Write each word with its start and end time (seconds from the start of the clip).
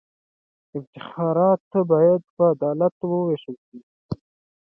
افتخارات 0.77 1.67
باید 1.91 2.21
په 2.35 2.43
عدالت 2.53 2.95
ووېشل 3.01 3.55
سي. 3.67 3.79